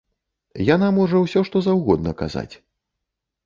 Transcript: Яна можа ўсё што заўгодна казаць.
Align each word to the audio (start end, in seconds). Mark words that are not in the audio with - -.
Яна 0.75 0.89
можа 0.99 1.21
ўсё 1.27 1.39
што 1.51 1.57
заўгодна 1.67 2.11
казаць. 2.25 2.51